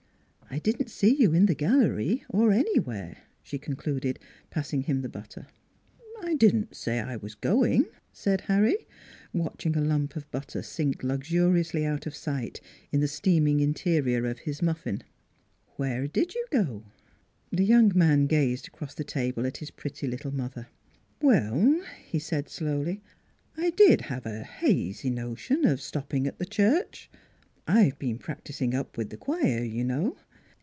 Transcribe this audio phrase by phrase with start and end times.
[0.53, 5.47] "I didn't see you in the gallery, or anywhere," she concluded, passing him the butter."
[6.23, 8.85] I didn't say I was going," said Harry,
[9.31, 12.59] watching a lump of butter sink luxuriously out of sight
[12.91, 15.03] in the steaming interior of his muffin.
[15.77, 16.83] "Where did you go?"
[17.49, 20.67] The young man gazed across the table at his pretty little mother."
[21.21, 23.01] Well," he said slowly,"
[23.55, 27.09] I did have a hazy notion of stopping at the church.
[27.69, 30.17] I've been prac ticing up with the choir, you know."